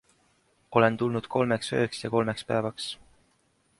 [0.79, 2.89] Olen tulnud kolmeks ööks ja kolmeks päevaks.